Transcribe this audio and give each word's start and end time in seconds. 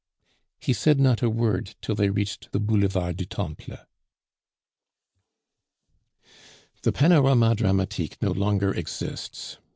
He 0.59 0.73
said 0.73 0.99
not 0.99 1.21
a 1.21 1.29
word 1.29 1.75
till 1.79 1.93
they 1.93 2.09
reached 2.09 2.51
the 2.51 2.59
Boulevard 2.59 3.17
du 3.17 3.25
Temple. 3.25 3.77
The 6.81 6.91
Panorama 6.91 7.53
Dramatique 7.55 8.19
no 8.19 8.31
longer 8.31 8.73
exists. 8.73 9.59